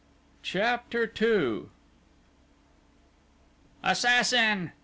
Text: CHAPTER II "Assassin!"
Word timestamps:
CHAPTER 0.41 1.05
II 1.21 1.65
"Assassin!" 3.83 4.71